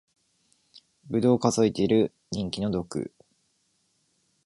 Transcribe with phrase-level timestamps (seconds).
[1.11, 3.13] ぶどう数えてる人気の毒